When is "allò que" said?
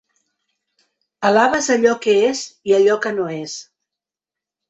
1.75-2.15, 2.79-3.13